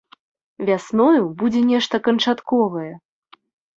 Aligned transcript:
Вясною 0.69 1.21
будзе 1.43 1.61
нешта 1.71 1.95
канчатковае. 2.07 2.91